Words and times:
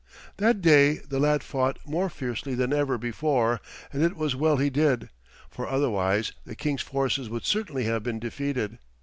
That 0.37 0.61
day 0.63 0.95
the 0.95 1.19
lad 1.19 1.43
fought 1.43 1.77
more 1.85 2.09
fiercely 2.09 2.55
than 2.55 2.73
ever 2.73 2.97
before, 2.97 3.61
and 3.93 4.01
it 4.01 4.15
was 4.15 4.35
well 4.35 4.57
he 4.57 4.71
did, 4.71 5.09
for 5.47 5.67
otherwise 5.69 6.31
the 6.43 6.55
King's 6.55 6.81
forces 6.81 7.29
would 7.29 7.45
certainly 7.45 7.83
have 7.83 8.01
been 8.01 8.17
defeated. 8.17 8.79